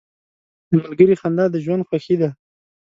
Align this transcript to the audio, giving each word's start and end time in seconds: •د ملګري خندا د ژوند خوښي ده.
•د 0.69 0.71
ملګري 0.83 1.15
خندا 1.21 1.45
د 1.51 1.55
ژوند 1.63 1.85
خوښي 1.87 2.15
ده. 2.21 2.29